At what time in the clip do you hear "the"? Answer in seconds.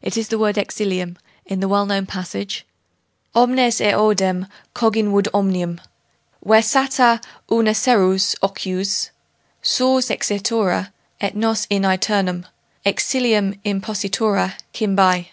0.26-0.40, 1.60-1.68